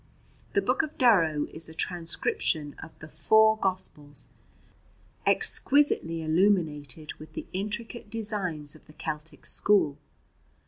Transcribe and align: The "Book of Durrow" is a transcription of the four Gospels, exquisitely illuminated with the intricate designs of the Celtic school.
The 0.53 0.63
"Book 0.63 0.81
of 0.81 0.97
Durrow" 0.97 1.45
is 1.53 1.69
a 1.69 1.75
transcription 1.75 2.73
of 2.81 2.89
the 2.97 3.07
four 3.07 3.55
Gospels, 3.55 4.29
exquisitely 5.27 6.23
illuminated 6.23 7.13
with 7.19 7.33
the 7.33 7.45
intricate 7.53 8.09
designs 8.09 8.75
of 8.75 8.83
the 8.87 8.93
Celtic 8.93 9.45
school. 9.45 9.99